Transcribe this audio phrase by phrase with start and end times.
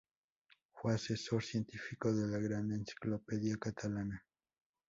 [0.73, 4.25] Fue asesor científico de la "Gran Enciclopedia Catalana.